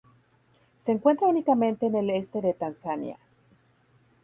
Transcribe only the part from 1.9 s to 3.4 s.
el este de Tanzania.